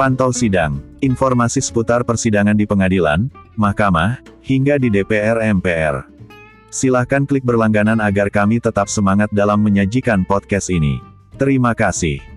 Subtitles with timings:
[0.00, 6.08] Pantau sidang, informasi seputar persidangan di pengadilan, mahkamah, hingga di DPR MPR.
[6.72, 11.04] Silahkan klik berlangganan agar kami tetap semangat dalam menyajikan podcast ini.
[11.36, 12.29] Terima kasih.